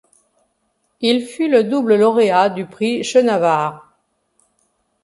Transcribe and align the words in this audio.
Il 1.01 1.23
fut 1.27 1.47
le 1.47 1.63
double 1.63 1.95
lauréat 1.97 2.49
du 2.49 2.65
prix 2.65 3.03
Chenavard. 3.03 3.93